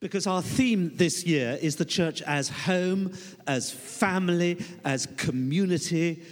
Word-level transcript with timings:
Because 0.00 0.26
our 0.26 0.40
theme 0.40 0.96
this 0.96 1.24
year 1.24 1.58
is 1.60 1.76
the 1.76 1.84
church 1.84 2.22
as 2.22 2.48
home, 2.48 3.12
as 3.46 3.70
family, 3.70 4.58
as 4.82 5.06
community, 5.18 6.22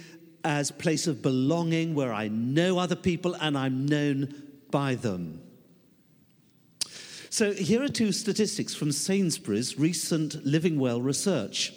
as 0.43 0.71
place 0.71 1.05
of 1.05 1.21
belonging 1.21 1.93
where 1.93 2.11
I 2.11 2.29
know 2.29 2.79
other 2.79 2.95
people 2.95 3.35
and 3.35 3.55
I'm 3.55 3.85
known 3.85 4.33
by 4.71 4.95
them. 4.95 5.41
So 7.29 7.53
here 7.53 7.83
are 7.83 7.89
two 7.89 8.11
statistics 8.11 8.73
from 8.73 8.91
Sainsbury's 8.91 9.77
recent 9.77 10.43
Living 10.45 10.79
Well 10.79 10.99
research. 10.99 11.73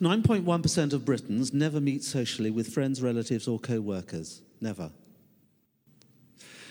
9.1% 0.00 0.92
of 0.92 1.04
Britons 1.04 1.52
never 1.52 1.80
meet 1.80 2.02
socially 2.02 2.50
with 2.50 2.68
friends, 2.68 3.00
relatives, 3.00 3.46
or 3.46 3.60
co 3.60 3.80
workers. 3.80 4.42
Never. 4.60 4.90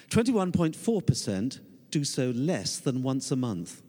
21.4% 0.10 1.60
do 1.98 2.04
so 2.04 2.32
less 2.36 2.78
than 2.78 3.02
once 3.02 3.32
a 3.32 3.36
month. 3.36 3.82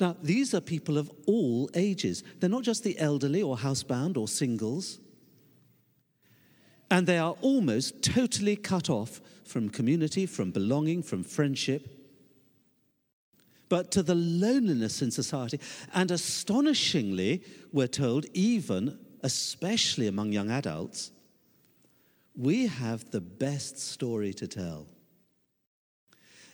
Now, 0.00 0.16
these 0.22 0.54
are 0.54 0.60
people 0.60 0.96
of 0.96 1.10
all 1.26 1.68
ages. 1.74 2.22
They're 2.38 2.48
not 2.48 2.62
just 2.62 2.84
the 2.84 2.98
elderly 2.98 3.42
or 3.42 3.56
housebound 3.56 4.16
or 4.16 4.28
singles. 4.28 5.00
And 6.90 7.06
they 7.06 7.18
are 7.18 7.36
almost 7.42 8.02
totally 8.02 8.56
cut 8.56 8.88
off 8.88 9.20
from 9.44 9.68
community, 9.68 10.24
from 10.24 10.50
belonging, 10.50 11.02
from 11.02 11.24
friendship, 11.24 11.82
but 13.68 13.90
to 13.90 14.02
the 14.02 14.14
loneliness 14.14 15.02
in 15.02 15.10
society. 15.10 15.60
And 15.92 16.10
astonishingly, 16.10 17.42
we're 17.72 17.88
told, 17.88 18.24
even, 18.32 18.98
especially 19.22 20.06
among 20.06 20.32
young 20.32 20.50
adults, 20.50 21.10
we 22.34 22.66
have 22.66 23.10
the 23.10 23.20
best 23.20 23.78
story 23.78 24.32
to 24.34 24.46
tell. 24.46 24.86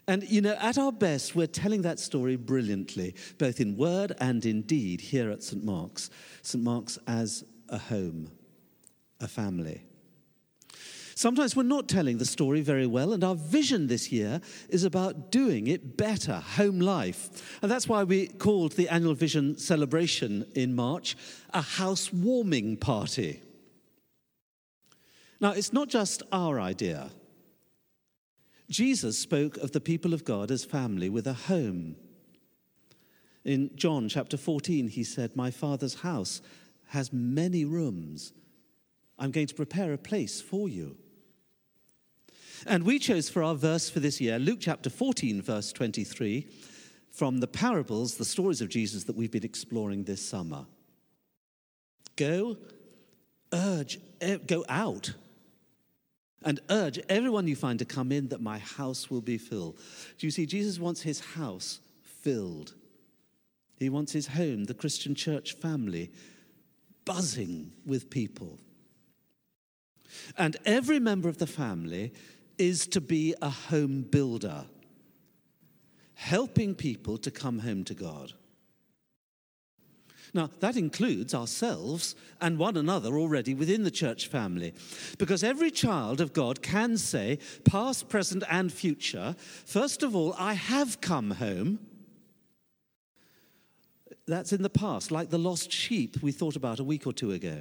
And 0.06 0.22
you 0.28 0.40
know, 0.40 0.56
at 0.60 0.76
our 0.76 0.92
best, 0.92 1.34
we're 1.34 1.46
telling 1.46 1.82
that 1.82 1.98
story 1.98 2.36
brilliantly, 2.36 3.14
both 3.38 3.60
in 3.60 3.76
word 3.76 4.12
and 4.18 4.44
in 4.44 4.62
deed, 4.62 5.00
here 5.00 5.30
at 5.30 5.42
St. 5.42 5.64
Mark's. 5.64 6.11
St. 6.42 6.62
Mark's 6.62 6.98
as 7.06 7.44
a 7.69 7.78
home, 7.78 8.30
a 9.20 9.28
family. 9.28 9.83
Sometimes 11.16 11.55
we're 11.55 11.62
not 11.62 11.88
telling 11.88 12.19
the 12.19 12.24
story 12.24 12.61
very 12.61 12.86
well, 12.86 13.12
and 13.12 13.22
our 13.22 13.36
vision 13.36 13.86
this 13.86 14.11
year 14.11 14.41
is 14.69 14.84
about 14.84 15.30
doing 15.30 15.69
it 15.69 15.96
better, 15.96 16.41
home 16.41 16.80
life. 16.80 17.58
And 17.62 17.70
that's 17.70 17.89
why 17.89 18.02
we 18.02 18.27
called 18.27 18.72
the 18.72 18.89
annual 18.89 19.14
vision 19.14 19.56
celebration 19.56 20.44
in 20.55 20.74
March 20.74 21.16
a 21.50 21.62
housewarming 21.62 22.78
party. 22.78 23.41
Now, 25.41 25.52
it's 25.52 25.72
not 25.72 25.89
just 25.89 26.22
our 26.33 26.61
idea. 26.61 27.11
Jesus 28.75 29.17
spoke 29.17 29.56
of 29.58 29.70
the 29.70 29.80
people 29.80 30.12
of 30.12 30.25
God 30.25 30.50
as 30.50 30.64
family 30.64 31.08
with 31.08 31.28
a 31.28 31.33
home. 31.33 31.94
In 33.44 33.70
John 33.77 34.08
chapter 34.08 34.36
14, 34.36 34.89
he 34.89 35.05
said, 35.05 35.36
My 35.36 35.53
Father's 35.53 36.00
house 36.00 36.42
has 36.89 37.12
many 37.12 37.64
rooms. 37.64 38.33
I'm 39.17 39.30
going 39.30 39.47
to 39.47 39.55
prepare 39.55 39.92
a 39.92 39.98
place 39.98 40.41
for 40.41 40.69
you. 40.69 40.97
And 42.67 42.83
we 42.83 42.98
chose 42.98 43.30
for 43.30 43.45
our 43.45 43.55
verse 43.55 43.89
for 43.89 44.00
this 44.00 44.20
year 44.20 44.41
Luke 44.41 44.58
chapter 44.61 44.91
14, 44.91 45.41
verse 45.41 45.70
23, 45.70 46.48
from 47.12 47.39
the 47.39 47.47
parables, 47.47 48.17
the 48.17 48.25
stories 48.25 48.61
of 48.61 48.70
Jesus 48.70 49.05
that 49.05 49.14
we've 49.14 49.30
been 49.30 49.45
exploring 49.45 50.02
this 50.02 50.28
summer. 50.28 50.67
Go, 52.17 52.56
urge, 53.52 54.00
eh, 54.20 54.39
go 54.45 54.64
out 54.69 55.14
and 56.45 56.61
urge 56.70 57.00
everyone 57.09 57.48
you 57.48 57.56
find 57.56 57.78
to 57.78 57.84
come 57.84 58.12
in 58.12 58.28
that 58.28 58.41
my 58.41 58.59
house 58.59 59.11
will 59.11 59.23
be 59.23 59.39
filled. 59.39 59.78
Do 60.19 60.27
you 60.27 60.31
see, 60.31 60.47
Jesus 60.47 60.78
wants 60.78 61.03
his 61.03 61.20
house 61.20 61.81
filled. 62.03 62.75
He 63.78 63.89
wants 63.89 64.12
his 64.12 64.28
home, 64.28 64.64
the 64.64 64.75
Christian 64.75 65.14
church 65.14 65.55
family, 65.55 66.12
buzzing 67.05 67.73
with 67.84 68.11
people. 68.11 68.59
And 70.39 70.57
every 70.64 71.01
member 71.01 71.29
of 71.29 71.39
the 71.39 71.46
family 71.46 72.13
is 72.58 72.86
to 72.89 73.01
be 73.01 73.35
a 73.42 73.51
home 73.51 74.02
builder, 74.02 74.67
helping 76.14 76.74
people 76.74 77.18
to 77.18 77.30
come 77.30 77.58
home 77.58 77.85
to 77.85 77.95
God. 77.95 78.33
Now, 80.34 80.50
that 80.58 80.77
includes 80.77 81.33
ourselves 81.33 82.17
and 82.40 82.58
one 82.58 82.77
another 82.77 83.17
already 83.17 83.55
within 83.55 83.84
the 83.84 83.90
church 83.90 84.27
family. 84.27 84.74
Because 85.17 85.45
every 85.45 85.70
child 85.70 86.20
of 86.20 86.33
God 86.33 86.61
can 86.61 86.98
say, 86.98 87.39
past, 87.64 88.08
present, 88.08 88.42
and 88.50 88.73
future, 88.73 89.36
first 89.64 90.02
of 90.02 90.17
all, 90.17 90.34
I 90.36 90.55
have 90.55 91.00
come 91.00 91.30
home. 91.30 91.78
That's 94.27 94.52
in 94.52 94.62
the 94.62 94.70
past, 94.70 95.12
like 95.12 95.30
the 95.30 95.39
lost 95.39 95.70
sheep 95.70 96.20
we 96.20 96.33
thought 96.33 96.56
about 96.56 96.80
a 96.80 96.84
week 96.84 97.06
or 97.06 97.12
two 97.12 97.30
ago. 97.30 97.61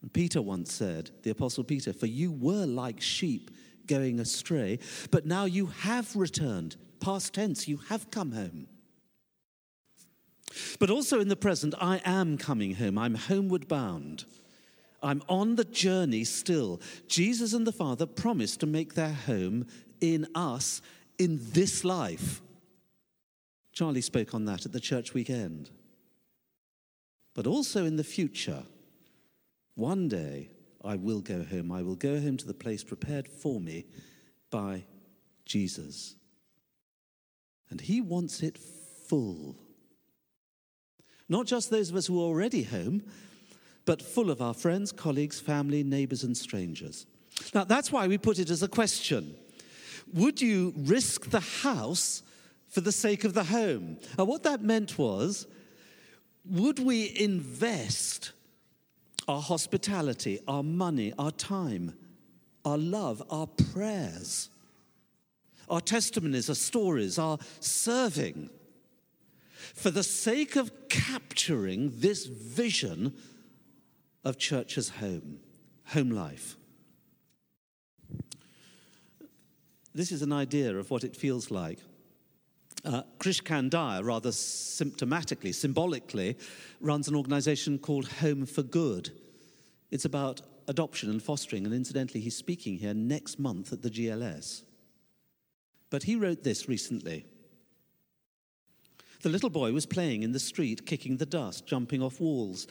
And 0.00 0.10
Peter 0.10 0.40
once 0.40 0.72
said, 0.72 1.10
the 1.22 1.30
Apostle 1.30 1.64
Peter, 1.64 1.92
For 1.92 2.06
you 2.06 2.32
were 2.32 2.64
like 2.64 3.02
sheep 3.02 3.50
going 3.86 4.20
astray, 4.20 4.78
but 5.10 5.26
now 5.26 5.44
you 5.44 5.66
have 5.66 6.16
returned. 6.16 6.76
Past 6.98 7.34
tense, 7.34 7.68
you 7.68 7.76
have 7.88 8.10
come 8.10 8.32
home. 8.32 8.68
But 10.78 10.90
also 10.90 11.20
in 11.20 11.28
the 11.28 11.36
present, 11.36 11.74
I 11.80 12.00
am 12.04 12.38
coming 12.38 12.74
home. 12.74 12.98
I'm 12.98 13.14
homeward 13.14 13.68
bound. 13.68 14.24
I'm 15.02 15.22
on 15.28 15.56
the 15.56 15.64
journey 15.64 16.24
still. 16.24 16.80
Jesus 17.08 17.52
and 17.52 17.66
the 17.66 17.72
Father 17.72 18.06
promised 18.06 18.60
to 18.60 18.66
make 18.66 18.94
their 18.94 19.12
home 19.12 19.66
in 20.00 20.26
us 20.34 20.82
in 21.18 21.40
this 21.52 21.84
life. 21.84 22.42
Charlie 23.72 24.00
spoke 24.00 24.34
on 24.34 24.46
that 24.46 24.64
at 24.64 24.72
the 24.72 24.80
church 24.80 25.14
weekend. 25.14 25.70
But 27.34 27.46
also 27.46 27.84
in 27.84 27.96
the 27.96 28.04
future, 28.04 28.62
one 29.74 30.08
day 30.08 30.48
I 30.82 30.96
will 30.96 31.20
go 31.20 31.44
home. 31.44 31.70
I 31.70 31.82
will 31.82 31.96
go 31.96 32.18
home 32.20 32.38
to 32.38 32.46
the 32.46 32.54
place 32.54 32.82
prepared 32.82 33.28
for 33.28 33.60
me 33.60 33.84
by 34.50 34.84
Jesus. 35.44 36.14
And 37.68 37.80
he 37.80 38.00
wants 38.00 38.42
it 38.42 38.56
full. 38.56 39.56
Not 41.28 41.46
just 41.46 41.70
those 41.70 41.90
of 41.90 41.96
us 41.96 42.06
who 42.06 42.20
are 42.20 42.26
already 42.26 42.62
home, 42.62 43.02
but 43.84 44.02
full 44.02 44.30
of 44.30 44.42
our 44.42 44.54
friends, 44.54 44.92
colleagues, 44.92 45.40
family, 45.40 45.82
neighbors, 45.82 46.24
and 46.24 46.36
strangers. 46.36 47.06
Now, 47.54 47.64
that's 47.64 47.92
why 47.92 48.06
we 48.06 48.18
put 48.18 48.38
it 48.38 48.50
as 48.50 48.62
a 48.62 48.68
question 48.68 49.34
Would 50.12 50.40
you 50.40 50.72
risk 50.76 51.30
the 51.30 51.40
house 51.40 52.22
for 52.68 52.80
the 52.80 52.92
sake 52.92 53.24
of 53.24 53.34
the 53.34 53.44
home? 53.44 53.98
And 54.18 54.28
what 54.28 54.42
that 54.44 54.62
meant 54.62 54.98
was, 54.98 55.46
would 56.44 56.78
we 56.78 57.16
invest 57.18 58.32
our 59.28 59.40
hospitality, 59.40 60.38
our 60.46 60.62
money, 60.62 61.12
our 61.18 61.32
time, 61.32 61.94
our 62.64 62.78
love, 62.78 63.22
our 63.30 63.46
prayers, 63.46 64.48
our 65.68 65.80
testimonies, 65.80 66.48
our 66.48 66.54
stories, 66.54 67.18
our 67.18 67.38
serving 67.60 68.50
for 69.74 69.90
the 69.90 70.02
sake 70.02 70.56
of 70.56 70.88
capturing 70.88 71.92
this 71.96 72.26
vision 72.26 73.14
of 74.24 74.38
church 74.38 74.76
as 74.76 74.88
home, 74.88 75.38
home 75.86 76.10
life. 76.10 76.56
This 79.94 80.12
is 80.12 80.20
an 80.20 80.32
idea 80.32 80.76
of 80.76 80.90
what 80.90 81.04
it 81.04 81.16
feels 81.16 81.50
like. 81.50 81.78
Uh, 82.84 83.02
Krish 83.18 83.42
Kandiah, 83.42 84.04
rather 84.04 84.30
symptomatically, 84.30 85.54
symbolically, 85.54 86.36
runs 86.80 87.08
an 87.08 87.16
organization 87.16 87.78
called 87.78 88.06
Home 88.20 88.46
for 88.46 88.62
Good. 88.62 89.10
It's 89.90 90.04
about 90.04 90.42
adoption 90.68 91.10
and 91.10 91.22
fostering, 91.22 91.64
and 91.64 91.74
incidentally, 91.74 92.20
he's 92.20 92.36
speaking 92.36 92.78
here 92.78 92.94
next 92.94 93.38
month 93.38 93.72
at 93.72 93.82
the 93.82 93.90
GLS. 93.90 94.62
But 95.90 96.02
he 96.02 96.16
wrote 96.16 96.42
this 96.42 96.68
recently. 96.68 97.24
The 99.26 99.32
little 99.32 99.50
boy 99.50 99.72
was 99.72 99.86
playing 99.86 100.22
in 100.22 100.30
the 100.30 100.38
street, 100.38 100.86
kicking 100.86 101.16
the 101.16 101.26
dust, 101.26 101.66
jumping 101.66 102.00
off 102.00 102.20
walls. 102.20 102.68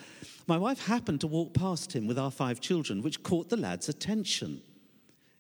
My 0.48 0.58
wife 0.58 0.86
happened 0.86 1.20
to 1.20 1.28
walk 1.28 1.54
past 1.54 1.94
him 1.94 2.08
with 2.08 2.18
our 2.18 2.32
five 2.32 2.62
children, 2.62 3.02
which 3.02 3.24
caught 3.24 3.50
the 3.50 3.58
lad's 3.58 3.90
attention. 3.90 4.62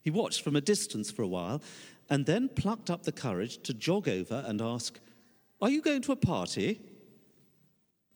He 0.01 0.11
watched 0.11 0.41
from 0.41 0.57
a 0.57 0.61
distance 0.61 1.09
for 1.09 1.21
a 1.21 1.27
while 1.27 1.61
and 2.09 2.25
then 2.25 2.49
plucked 2.49 2.89
up 2.89 3.03
the 3.03 3.13
courage 3.13 3.63
to 3.63 3.73
jog 3.73 4.09
over 4.09 4.43
and 4.45 4.61
ask, 4.61 4.99
Are 5.61 5.69
you 5.69 5.81
going 5.81 6.01
to 6.01 6.11
a 6.11 6.17
party? 6.17 6.81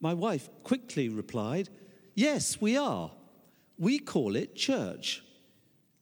My 0.01 0.13
wife 0.13 0.49
quickly 0.63 1.07
replied, 1.07 1.69
Yes, 2.15 2.59
we 2.59 2.75
are. 2.75 3.11
We 3.77 3.99
call 3.99 4.35
it 4.35 4.57
church. 4.57 5.23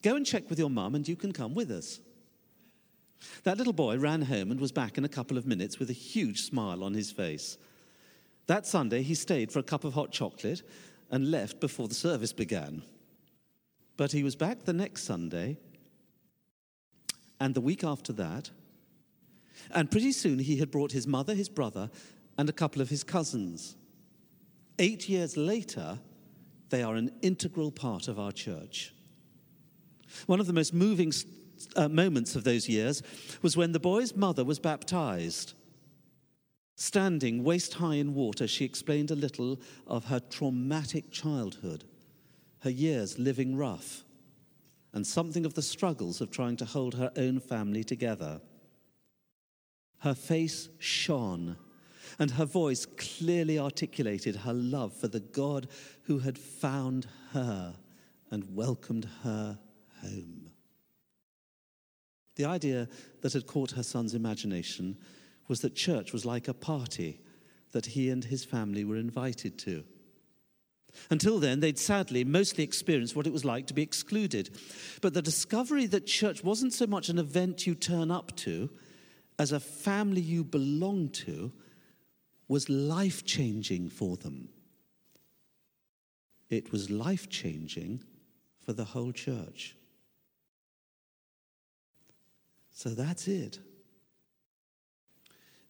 Go 0.01 0.15
and 0.15 0.25
check 0.25 0.49
with 0.49 0.57
your 0.57 0.71
mum 0.71 0.95
and 0.95 1.07
you 1.07 1.15
can 1.15 1.31
come 1.31 1.53
with 1.53 1.69
us. 1.69 1.99
That 3.43 3.57
little 3.57 3.73
boy 3.73 3.97
ran 3.97 4.23
home 4.23 4.51
and 4.51 4.59
was 4.59 4.71
back 4.71 4.97
in 4.97 5.05
a 5.05 5.09
couple 5.09 5.37
of 5.37 5.47
minutes 5.47 5.79
with 5.79 5.89
a 5.89 5.93
huge 5.93 6.41
smile 6.41 6.83
on 6.83 6.93
his 6.93 7.11
face. 7.11 7.57
That 8.47 8.65
Sunday, 8.65 9.01
he 9.01 9.15
stayed 9.15 9.51
for 9.51 9.59
a 9.59 9.63
cup 9.63 9.83
of 9.83 9.93
hot 9.93 10.11
chocolate 10.11 10.61
and 11.11 11.31
left 11.31 11.59
before 11.59 11.87
the 11.87 11.95
service 11.95 12.33
began. 12.33 12.83
But 13.97 14.11
he 14.11 14.23
was 14.23 14.35
back 14.35 14.63
the 14.63 14.73
next 14.73 15.03
Sunday, 15.03 15.57
and 17.39 17.55
the 17.55 17.61
week 17.61 17.83
after 17.83 18.13
that, 18.13 18.51
And 19.71 19.91
pretty 19.91 20.11
soon 20.11 20.39
he 20.39 20.57
had 20.57 20.71
brought 20.71 20.91
his 20.91 21.07
mother, 21.07 21.33
his 21.33 21.49
brother, 21.49 21.89
and 22.37 22.49
a 22.49 22.53
couple 22.53 22.81
of 22.81 22.89
his 22.89 23.03
cousins. 23.03 23.75
Eight 24.79 25.09
years 25.09 25.35
later, 25.35 25.99
they 26.69 26.83
are 26.83 26.95
an 26.95 27.11
integral 27.21 27.71
part 27.71 28.07
of 28.07 28.19
our 28.19 28.31
church. 28.31 28.93
One 30.25 30.39
of 30.39 30.47
the 30.47 30.53
most 30.53 30.73
moving 30.73 31.11
uh, 31.75 31.89
moments 31.89 32.35
of 32.35 32.43
those 32.43 32.69
years 32.69 33.01
was 33.41 33.57
when 33.57 33.71
the 33.71 33.79
boy's 33.79 34.15
mother 34.15 34.43
was 34.43 34.59
baptized. 34.59 35.53
Standing 36.75 37.43
waist 37.43 37.75
high 37.75 37.95
in 37.95 38.13
water, 38.13 38.47
she 38.47 38.63
explained 38.63 39.09
a 39.09 39.15
little 39.15 39.59
of 39.87 40.05
her 40.05 40.19
traumatic 40.19 41.11
childhood, 41.11 41.83
her 42.59 42.69
years 42.69 43.17
living 43.17 43.55
rough, 43.55 44.03
and 44.93 45.05
something 45.05 45.45
of 45.45 45.55
the 45.55 45.61
struggles 45.61 46.21
of 46.21 46.29
trying 46.29 46.55
to 46.57 46.65
hold 46.65 46.95
her 46.95 47.11
own 47.17 47.39
family 47.39 47.83
together. 47.83 48.41
Her 49.99 50.13
face 50.13 50.69
shone, 50.77 51.57
and 52.19 52.31
her 52.31 52.45
voice 52.45 52.85
clearly 52.85 53.57
articulated 53.57 54.35
her 54.35 54.53
love 54.53 54.93
for 54.93 55.07
the 55.07 55.19
God 55.19 55.67
who 56.03 56.19
had 56.19 56.37
found 56.37 57.07
her 57.33 57.75
and 58.29 58.55
welcomed 58.55 59.07
her 59.23 59.57
home. 60.01 60.46
The 62.37 62.45
idea 62.45 62.87
that 63.21 63.33
had 63.33 63.47
caught 63.47 63.71
her 63.71 63.83
son's 63.83 64.13
imagination 64.13 64.97
was 65.47 65.61
that 65.61 65.75
church 65.75 66.13
was 66.13 66.25
like 66.25 66.47
a 66.47 66.53
party 66.53 67.19
that 67.71 67.87
he 67.87 68.09
and 68.09 68.23
his 68.23 68.45
family 68.45 68.85
were 68.85 68.95
invited 68.95 69.57
to. 69.59 69.83
Until 71.09 71.39
then, 71.39 71.59
they'd 71.59 71.79
sadly 71.79 72.23
mostly 72.23 72.63
experienced 72.63 73.15
what 73.15 73.27
it 73.27 73.33
was 73.33 73.43
like 73.43 73.67
to 73.67 73.73
be 73.73 73.81
excluded. 73.81 74.55
But 75.01 75.13
the 75.13 75.21
discovery 75.21 75.87
that 75.87 76.05
church 76.05 76.43
wasn't 76.43 76.73
so 76.73 76.87
much 76.87 77.09
an 77.09 77.17
event 77.17 77.67
you 77.67 77.75
turn 77.75 78.11
up 78.11 78.35
to 78.37 78.69
as 79.39 79.51
a 79.51 79.59
family 79.59 80.21
you 80.21 80.43
belong 80.43 81.09
to 81.09 81.51
was 82.47 82.69
life 82.69 83.25
changing 83.25 83.89
for 83.89 84.15
them. 84.15 84.49
It 86.49 86.71
was 86.71 86.89
life 86.89 87.29
changing 87.29 88.03
for 88.59 88.73
the 88.73 88.85
whole 88.85 89.11
church. 89.11 89.75
So 92.77 92.89
that's 92.89 93.27
it. 93.27 93.57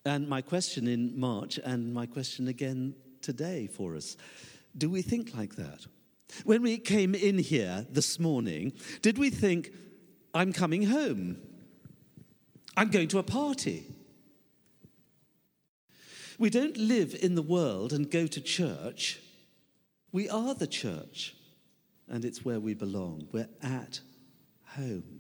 And 0.04 0.28
my 0.28 0.42
question 0.42 0.90
in 0.90 1.18
March, 1.18 1.58
and 1.58 1.94
my 1.94 2.06
question 2.06 2.50
again 2.50 2.96
today 3.22 3.68
for 3.68 3.96
us 3.96 4.18
do 4.78 4.90
we 4.90 5.02
think 5.02 5.34
like 5.34 5.56
that? 5.56 5.88
When 6.44 6.62
we 6.62 6.78
came 6.78 7.16
in 7.16 7.38
here 7.38 7.88
this 7.90 8.20
morning, 8.20 8.74
did 9.02 9.18
we 9.18 9.30
think, 9.30 9.72
I'm 10.34 10.52
coming 10.52 10.84
home? 10.84 11.38
I'm 12.76 12.90
going 12.90 13.08
to 13.08 13.20
a 13.20 13.24
party? 13.24 13.86
We 16.38 16.50
don't 16.50 16.76
live 16.76 17.16
in 17.22 17.36
the 17.36 17.42
world 17.42 17.94
and 17.94 18.12
go 18.12 18.28
to 18.28 18.42
church. 18.42 19.22
We 20.12 20.28
are 20.28 20.54
the 20.54 20.68
church, 20.68 21.38
and 22.10 22.26
it's 22.26 22.44
where 22.44 22.60
we 22.60 22.74
belong. 22.74 23.30
We're 23.32 23.50
at 23.64 24.02
home. 24.76 25.17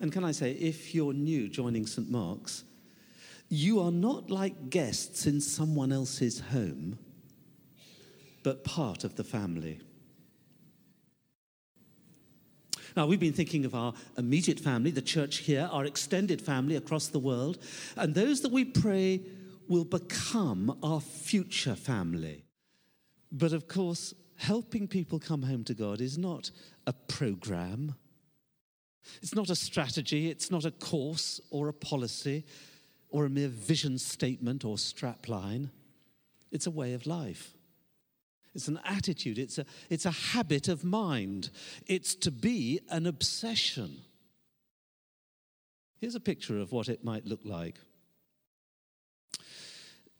And 0.00 0.12
can 0.12 0.24
I 0.24 0.32
say, 0.32 0.52
if 0.52 0.94
you're 0.94 1.14
new 1.14 1.48
joining 1.48 1.86
St. 1.86 2.10
Mark's, 2.10 2.64
you 3.48 3.80
are 3.80 3.92
not 3.92 4.30
like 4.30 4.70
guests 4.70 5.26
in 5.26 5.40
someone 5.40 5.92
else's 5.92 6.40
home, 6.40 6.98
but 8.42 8.64
part 8.64 9.04
of 9.04 9.16
the 9.16 9.24
family. 9.24 9.80
Now, 12.96 13.06
we've 13.06 13.20
been 13.20 13.32
thinking 13.32 13.64
of 13.66 13.74
our 13.74 13.92
immediate 14.16 14.58
family, 14.58 14.90
the 14.90 15.02
church 15.02 15.38
here, 15.38 15.68
our 15.70 15.84
extended 15.84 16.40
family 16.40 16.76
across 16.76 17.08
the 17.08 17.18
world, 17.18 17.58
and 17.96 18.14
those 18.14 18.40
that 18.40 18.52
we 18.52 18.64
pray 18.64 19.20
will 19.68 19.84
become 19.84 20.78
our 20.82 21.00
future 21.00 21.74
family. 21.74 22.44
But 23.30 23.52
of 23.52 23.68
course, 23.68 24.14
helping 24.36 24.88
people 24.88 25.18
come 25.18 25.42
home 25.42 25.64
to 25.64 25.74
God 25.74 26.00
is 26.00 26.16
not 26.16 26.50
a 26.86 26.92
program 26.92 27.94
it's 29.22 29.34
not 29.34 29.50
a 29.50 29.56
strategy, 29.56 30.30
it's 30.30 30.50
not 30.50 30.64
a 30.64 30.70
course 30.70 31.40
or 31.50 31.68
a 31.68 31.72
policy 31.72 32.44
or 33.08 33.24
a 33.24 33.30
mere 33.30 33.48
vision 33.48 33.98
statement 33.98 34.64
or 34.64 34.76
strapline. 34.76 35.70
It's 36.50 36.66
a 36.66 36.70
way 36.70 36.94
of 36.94 37.06
life. 37.06 37.54
It's 38.54 38.68
an 38.68 38.80
attitude, 38.84 39.38
it's 39.38 39.58
a, 39.58 39.66
it's 39.90 40.06
a 40.06 40.10
habit 40.10 40.68
of 40.68 40.82
mind. 40.82 41.50
It's 41.86 42.14
to 42.16 42.30
be 42.30 42.80
an 42.88 43.06
obsession. 43.06 43.98
Here's 45.98 46.14
a 46.14 46.20
picture 46.20 46.58
of 46.58 46.72
what 46.72 46.88
it 46.88 47.04
might 47.04 47.26
look 47.26 47.40
like. 47.44 47.78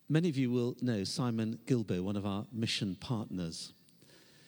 Many 0.09 0.29
of 0.29 0.37
you 0.37 0.51
will 0.51 0.77
know 0.81 1.03
Simon 1.05 1.59
Gilbo, 1.67 2.03
one 2.03 2.17
of 2.17 2.27
our 2.27 2.47
mission 2.53 2.97
partners. 3.01 3.73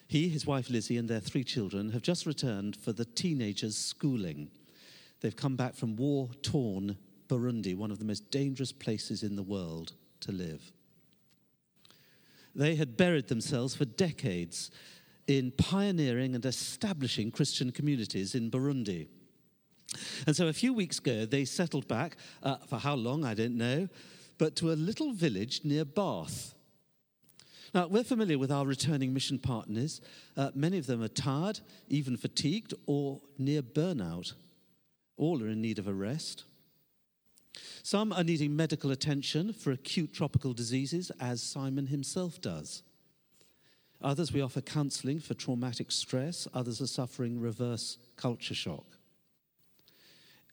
He, 0.09 0.27
his 0.27 0.47
wife 0.47 0.71
Lizzie, 0.71 0.97
and 0.97 1.07
their 1.07 1.19
three 1.19 1.43
children 1.43 1.91
have 1.91 2.01
just 2.01 2.25
returned 2.25 2.75
for 2.75 2.91
the 2.91 3.05
teenagers' 3.05 3.77
schooling. 3.77 4.49
They've 5.21 5.35
come 5.35 5.55
back 5.55 5.75
from 5.75 5.95
war 5.97 6.31
torn 6.41 6.97
Burundi, 7.27 7.75
one 7.75 7.91
of 7.91 7.99
the 7.99 8.05
most 8.05 8.31
dangerous 8.31 8.71
places 8.71 9.21
in 9.21 9.35
the 9.35 9.43
world 9.43 9.93
to 10.21 10.31
live. 10.31 10.71
They 12.55 12.73
had 12.73 12.97
buried 12.97 13.27
themselves 13.27 13.75
for 13.75 13.85
decades 13.85 14.71
in 15.27 15.51
pioneering 15.51 16.33
and 16.33 16.43
establishing 16.43 17.29
Christian 17.29 17.71
communities 17.71 18.33
in 18.33 18.49
Burundi. 18.49 19.09
And 20.25 20.35
so 20.35 20.47
a 20.47 20.53
few 20.53 20.73
weeks 20.73 20.97
ago, 20.97 21.27
they 21.27 21.45
settled 21.45 21.87
back, 21.87 22.17
uh, 22.41 22.57
for 22.67 22.79
how 22.79 22.95
long, 22.95 23.25
I 23.25 23.35
don't 23.35 23.59
know, 23.59 23.87
but 24.39 24.55
to 24.55 24.71
a 24.71 24.73
little 24.73 25.13
village 25.13 25.61
near 25.63 25.85
Bath 25.85 26.55
now, 27.73 27.87
we're 27.87 28.03
familiar 28.03 28.39
with 28.39 28.51
our 28.51 28.65
returning 28.65 29.13
mission 29.13 29.37
partners. 29.37 30.01
Uh, 30.35 30.49
many 30.55 30.77
of 30.77 30.87
them 30.87 31.03
are 31.03 31.07
tired, 31.07 31.59
even 31.87 32.17
fatigued, 32.17 32.73
or 32.87 33.21
near 33.37 33.61
burnout. 33.61 34.33
All 35.17 35.43
are 35.43 35.49
in 35.49 35.61
need 35.61 35.77
of 35.77 35.87
a 35.87 35.93
rest. 35.93 36.45
Some 37.83 38.11
are 38.11 38.23
needing 38.23 38.55
medical 38.55 38.91
attention 38.91 39.53
for 39.53 39.71
acute 39.71 40.13
tropical 40.13 40.53
diseases, 40.53 41.11
as 41.19 41.43
Simon 41.43 41.87
himself 41.87 42.41
does. 42.41 42.83
Others, 44.01 44.31
we 44.31 44.41
offer 44.41 44.61
counseling 44.61 45.19
for 45.19 45.33
traumatic 45.33 45.91
stress. 45.91 46.47
Others 46.53 46.81
are 46.81 46.87
suffering 46.87 47.39
reverse 47.39 47.97
culture 48.15 48.55
shock. 48.55 48.85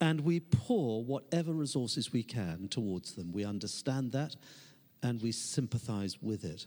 And 0.01 0.21
we 0.21 0.41
pour 0.41 1.05
whatever 1.05 1.53
resources 1.53 2.13
we 2.13 2.23
can 2.23 2.69
towards 2.69 3.15
them. 3.15 3.33
We 3.33 3.45
understand 3.45 4.13
that 4.13 4.37
and 5.03 5.23
we 5.23 5.33
sympathize 5.33 6.21
with 6.21 6.45
it. 6.45 6.67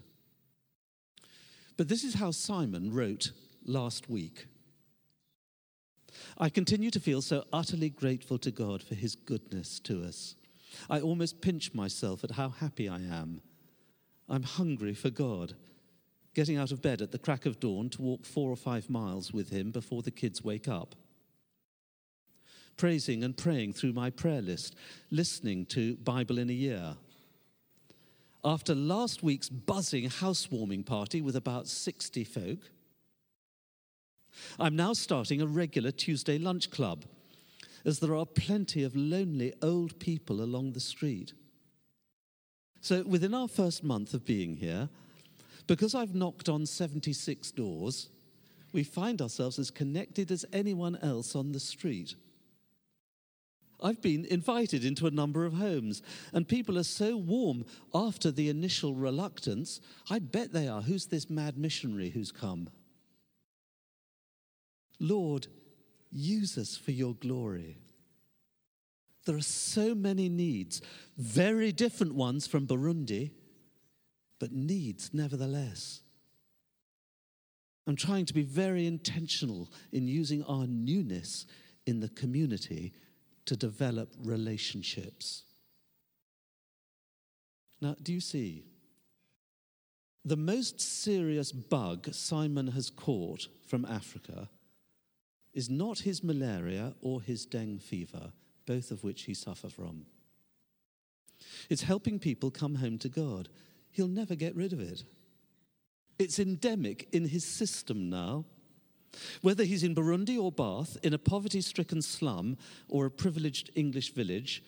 But 1.80 1.88
this 1.88 2.04
is 2.04 2.16
how 2.16 2.32
Simon 2.32 2.94
wrote 2.94 3.32
last 3.66 4.10
week. 4.10 4.48
I 6.38 6.50
continue 6.50 6.92
to 6.92 7.00
feel 7.00 7.22
so 7.22 7.46
utterly 7.54 7.90
grateful 7.90 8.38
to 8.40 8.52
God 8.52 8.84
for 8.84 8.96
his 8.96 9.16
goodness 9.16 9.80
to 9.86 10.04
us. 10.04 10.36
I 10.90 11.00
almost 11.00 11.40
pinch 11.40 11.74
myself 11.74 12.26
at 12.26 12.32
how 12.32 12.50
happy 12.50 12.90
I 12.90 12.98
am. 12.98 13.40
I'm 14.28 14.44
hungry 14.44 14.94
for 14.94 15.10
God, 15.10 15.54
getting 16.36 16.58
out 16.58 16.74
of 16.74 16.82
bed 16.82 17.02
at 17.02 17.14
the 17.14 17.18
crack 17.18 17.46
of 17.46 17.62
dawn 17.62 17.88
to 17.92 18.02
walk 18.02 18.26
four 18.26 18.52
or 18.52 18.58
five 18.58 18.90
miles 18.90 19.32
with 19.32 19.50
him 19.50 19.72
before 19.72 20.02
the 20.02 20.12
kids 20.12 20.44
wake 20.44 20.68
up. 20.68 20.96
Praising 22.76 23.24
and 23.24 23.38
praying 23.38 23.72
through 23.72 23.94
my 23.94 24.10
prayer 24.10 24.42
list, 24.42 24.76
listening 25.12 25.66
to 25.68 25.96
Bible 25.96 26.40
in 26.40 26.50
a 26.50 26.54
Year 26.54 26.98
after 28.44 28.74
last 28.74 29.22
week's 29.22 29.50
buzzing 29.50 30.10
housewarming 30.10 30.84
party 30.84 31.22
with 31.22 31.36
about 31.36 31.68
60 31.68 32.24
folk, 32.24 32.60
I'm 34.60 34.76
now 34.76 34.94
starting 34.94 35.42
a 35.42 35.48
regular 35.48 35.92
Tuesday 35.92 36.38
lunch 36.38 36.72
club, 36.72 37.06
as 37.86 38.00
there 38.00 38.16
are 38.16 38.26
plenty 38.26 38.84
of 38.84 38.96
lonely 38.96 39.54
old 39.62 40.00
people 40.00 40.42
along 40.42 40.74
the 40.74 40.80
street. 40.80 41.34
So, 42.82 43.04
within 43.04 43.34
our 43.34 43.48
first 43.48 43.84
month 43.84 44.14
of 44.14 44.26
being 44.26 44.56
here, 44.56 44.90
because 45.68 45.94
I've 45.94 46.16
knocked 46.16 46.48
on 46.48 46.66
76 46.66 47.52
doors, 47.52 48.10
we 48.72 48.84
find 48.84 49.22
ourselves 49.22 49.60
as 49.60 49.70
connected 49.70 50.32
as 50.32 50.46
anyone 50.54 50.98
else 51.02 51.36
on 51.36 51.52
the 51.52 51.60
street. 51.60 52.16
I've 53.82 54.02
been 54.02 54.26
invited 54.26 54.84
into 54.84 55.08
a 55.08 55.12
number 55.12 55.46
of 55.46 55.54
homes, 55.54 56.02
and 56.34 56.48
people 56.48 56.78
are 56.78 56.84
so 56.84 57.16
warm 57.18 57.66
after 57.94 58.32
the 58.32 58.50
initial 58.50 58.94
reluctance. 58.94 59.80
I 60.10 60.20
bet 60.20 60.52
they 60.52 60.68
are. 60.68 60.82
Who's 60.82 61.08
this 61.08 61.30
mad 61.30 61.58
missionary 61.58 62.10
who's 62.10 62.32
come? 62.32 62.70
Lord, 65.00 65.48
use 66.12 66.58
us 66.58 66.76
for 66.76 66.92
your 66.92 67.14
glory. 67.16 67.78
There 69.26 69.38
are 69.38 69.42
so 69.42 69.96
many 69.96 70.28
needs, 70.28 70.82
very 71.18 71.72
different 71.72 72.16
ones 72.16 72.48
from 72.48 72.68
Burundi, 72.68 73.32
but 74.40 74.52
needs 74.52 75.12
nevertheless. 75.14 76.02
I'm 77.88 77.96
trying 77.96 78.26
to 78.26 78.34
be 78.34 78.44
very 78.44 78.86
intentional 78.86 79.72
in 79.92 80.08
using 80.08 80.44
our 80.44 80.68
newness 80.68 81.46
in 81.86 82.00
the 82.00 82.10
community 82.10 82.94
to 83.50 83.56
develop 83.56 84.14
relationships. 84.24 85.42
Now, 87.82 87.96
do 88.00 88.14
you 88.14 88.20
see? 88.20 88.64
The 90.24 90.38
most 90.38 90.80
serious 90.80 91.52
bug 91.52 92.14
Simon 92.14 92.68
has 92.68 92.92
caught 92.92 93.48
from 93.66 93.86
Africa 93.86 94.50
is 95.52 95.68
not 95.68 95.98
his 95.98 96.24
malaria 96.24 96.94
or 97.02 97.24
his 97.24 97.48
dengue 97.48 97.82
fever, 97.82 98.34
both 98.68 98.92
of 98.92 99.04
which 99.04 99.24
he 99.24 99.34
suffers 99.34 99.74
from. 99.74 100.06
It's 101.72 101.82
helping 101.82 102.20
people 102.20 102.52
come 102.52 102.76
home 102.76 103.00
to 103.00 103.10
God. 103.10 103.50
He'll 103.90 104.08
never 104.08 104.36
get 104.36 104.56
rid 104.56 104.74
of 104.74 104.80
it. 104.80 105.02
It's 106.20 106.38
endemic 106.38 107.08
in 107.14 107.28
his 107.28 107.46
system 107.46 108.12
now. 108.12 108.46
Whether 109.42 109.64
he's 109.64 109.84
in 109.84 109.96
Burundi 109.96 110.38
or 110.38 110.52
Bath, 110.52 110.98
in 111.04 111.14
a 111.14 111.18
poverty 111.18 111.62
stricken 111.62 112.02
slum 112.02 112.58
or 112.88 113.06
a 113.06 113.12
privileged 113.12 113.72
English 113.76 114.14
village, 114.14 114.64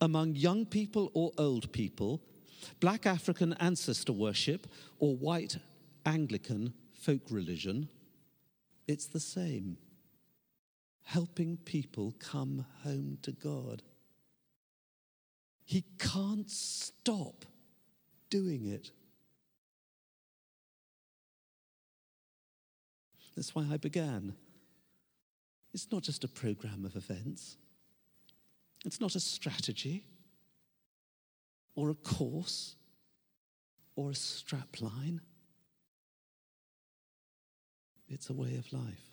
among 0.00 0.36
young 0.36 0.66
people 0.66 1.10
or 1.14 1.32
old 1.38 1.72
people, 1.72 2.20
black 2.80 3.06
African 3.06 3.54
ancestor 3.54 4.12
worship 4.12 4.66
or 4.98 5.16
white 5.16 5.58
Anglican 6.04 6.74
folk 6.94 7.22
religion, 7.30 7.88
it's 8.86 9.06
the 9.06 9.20
same. 9.20 9.78
Helping 11.02 11.56
people 11.58 12.14
come 12.18 12.66
home 12.82 13.18
to 13.22 13.32
God. 13.32 13.82
He 15.64 15.84
can't 15.98 16.50
stop 16.50 17.44
doing 18.30 18.66
it. 18.66 18.90
That's 23.36 23.54
why 23.54 23.66
I 23.70 23.76
began. 23.76 24.34
It's 25.74 25.92
not 25.92 26.02
just 26.02 26.24
a 26.24 26.28
program 26.28 26.84
of 26.86 26.96
events, 26.96 27.58
it's 28.84 29.00
not 29.00 29.14
a 29.14 29.20
strategy 29.20 30.04
or 31.74 31.90
a 31.90 31.94
course 31.94 32.76
or 33.94 34.10
a 34.10 34.14
strapline. 34.14 35.20
It's 38.08 38.30
a 38.30 38.32
way 38.32 38.56
of 38.56 38.72
life. 38.72 39.10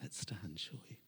Let's 0.00 0.20
stand, 0.20 0.58
shall 0.58 0.78
we? 0.88 1.01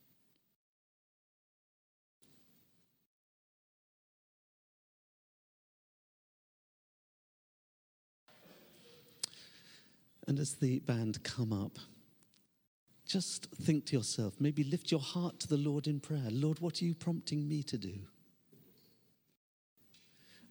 And 10.26 10.38
as 10.38 10.54
the 10.54 10.78
band 10.80 11.22
come 11.22 11.52
up, 11.52 11.78
just 13.06 13.46
think 13.54 13.86
to 13.86 13.96
yourself, 13.96 14.34
maybe 14.40 14.64
lift 14.64 14.90
your 14.90 15.00
heart 15.00 15.38
to 15.40 15.48
the 15.48 15.58
Lord 15.58 15.86
in 15.86 16.00
prayer. 16.00 16.28
Lord, 16.30 16.60
what 16.60 16.80
are 16.80 16.84
you 16.84 16.94
prompting 16.94 17.46
me 17.46 17.62
to 17.64 17.76
do? 17.76 17.94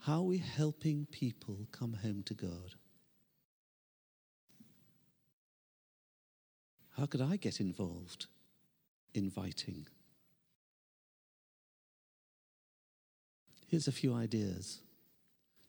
How 0.02 0.18
are 0.18 0.24
we 0.24 0.38
helping 0.38 1.08
people 1.10 1.68
come 1.72 1.94
home 1.94 2.24
to 2.24 2.34
God? 2.34 2.76
How 6.98 7.06
could 7.06 7.22
I 7.22 7.38
get 7.38 7.60
involved? 7.60 8.28
Inviting. 9.16 9.88
Here's 13.68 13.88
a 13.88 13.92
few 13.92 14.14
ideas. 14.14 14.82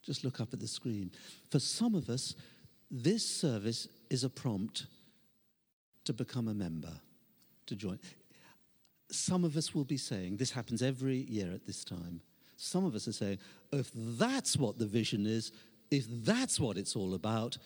Just 0.02 0.25
look 0.25 0.40
up 0.40 0.52
at 0.52 0.61
the 0.61 0.68
screen. 0.68 1.11
For 1.50 1.58
some 1.58 1.94
of 1.94 2.11
us, 2.11 2.34
this 2.91 3.26
service 3.26 3.88
is 4.11 4.25
a 4.25 4.31
prompt 4.31 4.87
to 6.05 6.12
become 6.12 6.49
a 6.49 6.55
member, 6.55 6.93
to 7.67 7.76
join. 7.76 7.99
Some 9.11 9.45
of 9.45 9.57
us 9.57 9.75
will 9.75 9.85
be 9.85 9.97
saying, 9.97 10.37
this 10.37 10.50
happens 10.50 10.83
every 10.83 11.17
year 11.17 11.50
at 11.53 11.67
this 11.67 11.85
time. 11.85 12.21
Some 12.57 12.85
of 12.85 12.95
us 12.95 13.09
are 13.09 13.12
saying, 13.12 13.38
if 13.73 13.91
that's 13.95 14.57
what 14.57 14.79
the 14.79 14.87
vision 14.87 15.26
is, 15.26 15.53
if 15.91 16.07
that's 16.09 16.61
what 16.61 16.76
it's 16.76 16.97
all 16.97 17.14
about, 17.14 17.59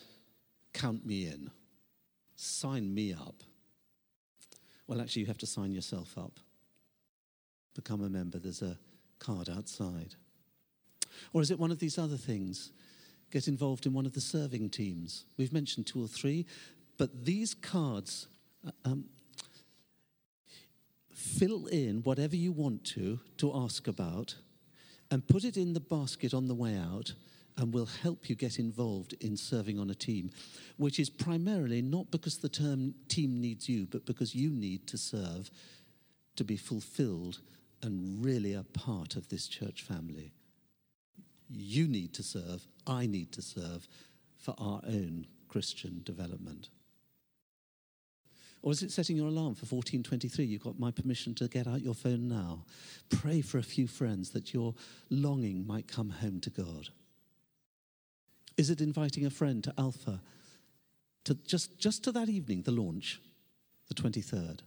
count 0.72 1.04
me 1.06 1.26
in. 1.26 1.50
Sign 2.36 2.94
me 2.94 3.12
up. 3.12 3.42
Well, 4.86 5.00
actually, 5.00 5.22
you 5.22 5.26
have 5.26 5.38
to 5.38 5.46
sign 5.46 5.72
yourself 5.72 6.16
up. 6.16 6.40
Become 7.74 8.02
a 8.02 8.08
member. 8.08 8.38
There's 8.38 8.62
a 8.62 8.78
card 9.18 9.48
outside. 9.48 10.14
Or 11.32 11.42
is 11.42 11.50
it 11.50 11.58
one 11.58 11.70
of 11.70 11.78
these 11.78 11.98
other 11.98 12.16
things? 12.16 12.70
Get 13.30 13.48
involved 13.48 13.86
in 13.86 13.92
one 13.92 14.06
of 14.06 14.12
the 14.12 14.20
serving 14.20 14.70
teams. 14.70 15.24
We've 15.36 15.52
mentioned 15.52 15.86
two 15.86 16.02
or 16.02 16.08
three, 16.08 16.46
but 16.96 17.24
these 17.24 17.54
cards 17.54 18.28
uh, 18.66 18.70
um, 18.84 19.04
fill 21.12 21.66
in 21.66 22.02
whatever 22.02 22.36
you 22.36 22.52
want 22.52 22.84
to 22.84 23.20
to 23.38 23.54
ask 23.54 23.88
about 23.88 24.36
and 25.10 25.26
put 25.26 25.44
it 25.44 25.56
in 25.56 25.72
the 25.72 25.80
basket 25.80 26.34
on 26.34 26.48
the 26.48 26.54
way 26.54 26.76
out 26.76 27.14
and 27.56 27.72
will 27.72 27.86
help 27.86 28.28
you 28.28 28.36
get 28.36 28.58
involved 28.58 29.14
in 29.20 29.36
serving 29.36 29.80
on 29.80 29.90
a 29.90 29.94
team, 29.94 30.30
which 30.76 31.00
is 31.00 31.10
primarily 31.10 31.82
not 31.82 32.10
because 32.10 32.38
the 32.38 32.48
term 32.48 32.94
team 33.08 33.40
needs 33.40 33.68
you, 33.68 33.86
but 33.90 34.06
because 34.06 34.34
you 34.34 34.50
need 34.50 34.86
to 34.86 34.96
serve 34.96 35.50
to 36.36 36.44
be 36.44 36.56
fulfilled 36.56 37.40
and 37.82 38.24
really 38.24 38.54
a 38.54 38.62
part 38.62 39.16
of 39.16 39.28
this 39.28 39.48
church 39.48 39.82
family 39.82 40.32
you 41.48 41.88
need 41.88 42.14
to 42.14 42.22
serve, 42.22 42.66
I 42.86 43.06
need 43.06 43.32
to 43.32 43.42
serve 43.42 43.88
for 44.38 44.54
our 44.58 44.80
own 44.86 45.26
Christian 45.48 46.02
development? 46.04 46.68
Or 48.62 48.72
is 48.72 48.82
it 48.82 48.90
setting 48.90 49.16
your 49.16 49.28
alarm 49.28 49.54
for 49.54 49.66
1423? 49.66 50.44
You've 50.44 50.64
got 50.64 50.80
my 50.80 50.90
permission 50.90 51.34
to 51.36 51.48
get 51.48 51.66
out 51.66 51.80
your 51.80 51.94
phone 51.94 52.28
now. 52.28 52.64
Pray 53.08 53.40
for 53.40 53.58
a 53.58 53.62
few 53.62 53.86
friends 53.86 54.30
that 54.30 54.52
your 54.52 54.74
longing 55.10 55.66
might 55.66 55.86
come 55.86 56.10
home 56.10 56.40
to 56.40 56.50
God. 56.50 56.88
Is 58.56 58.70
it 58.70 58.80
inviting 58.80 59.24
a 59.24 59.30
friend 59.30 59.62
to 59.62 59.74
Alpha 59.78 60.20
to 61.24 61.34
just, 61.34 61.78
just 61.78 62.02
to 62.04 62.12
that 62.12 62.28
evening, 62.28 62.62
the 62.62 62.72
launch, 62.72 63.20
the 63.86 63.94
23rd? 63.94 64.60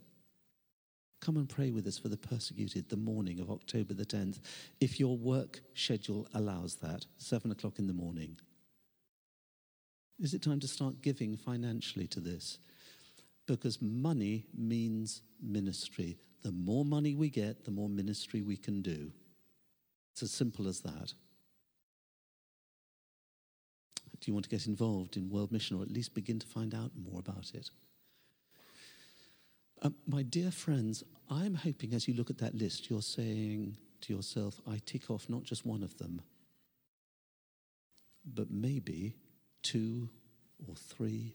Come 1.22 1.38
and 1.38 1.48
pray 1.48 1.70
with 1.70 1.86
us 1.86 2.00
for 2.00 2.10
the 2.10 2.18
persecuted 2.18 2.90
the 2.90 2.98
morning 2.98 3.40
of 3.40 3.52
October 3.52 3.94
the 3.94 4.06
10th, 4.06 4.40
if 4.80 5.00
your 5.00 5.16
work 5.16 5.62
schedule 5.76 6.28
allows 6.34 6.76
that, 6.78 7.06
seven 7.18 7.52
o'clock 7.52 7.78
in 7.78 7.86
the 7.86 7.94
morning. 7.94 8.40
Is 10.20 10.34
it 10.34 10.42
time 10.42 10.60
to 10.60 10.68
start 10.68 11.02
giving 11.02 11.38
financially 11.38 12.08
to 12.08 12.20
this? 12.20 12.58
Because 13.48 13.80
money 13.82 14.46
means 14.58 15.22
ministry. 15.42 16.18
The 16.42 16.52
more 16.52 16.86
money 16.86 17.16
we 17.16 17.30
get, 17.30 17.66
the 17.66 17.72
more 17.72 17.90
ministry 17.90 18.42
we 18.42 18.58
can 18.58 18.82
do. 18.82 19.12
It's 20.14 20.24
as 20.24 20.32
simple 20.32 20.68
as 20.68 20.80
that. 20.82 21.14
Do 24.20 24.30
you 24.30 24.34
want 24.34 24.46
to 24.46 24.50
get 24.50 24.68
involved 24.68 25.18
in 25.18 25.30
World 25.30 25.52
Mission 25.52 25.78
or 25.78 25.84
at 25.84 25.92
least 25.92 26.14
begin 26.14 26.40
to 26.40 26.48
find 26.48 26.74
out 26.74 26.92
more 26.96 27.20
about 27.20 27.52
it? 27.54 27.70
Um, 29.82 29.96
my 30.08 30.22
dear 30.22 30.52
friends, 30.52 31.04
I'm 31.30 31.56
hoping 31.56 31.94
as 31.94 32.08
you 32.08 32.14
look 32.14 32.30
at 32.30 32.38
that 32.38 32.54
list, 32.54 32.90
you're 32.90 33.02
saying 33.02 33.78
to 34.02 34.14
yourself, 34.14 34.62
I 34.70 34.80
tick 34.86 35.10
off 35.10 35.28
not 35.28 35.44
just 35.44 35.66
one 35.66 35.82
of 35.82 35.98
them, 35.98 36.22
but 38.24 38.52
maybe 38.52 39.16
two 39.64 40.10
or 40.68 40.76
three, 40.76 41.34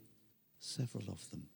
several 0.60 1.04
of 1.08 1.28
them. 1.30 1.48